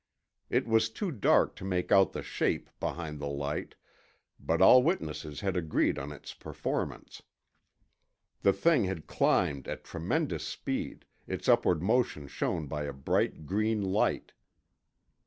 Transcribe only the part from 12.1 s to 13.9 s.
shown by a bright green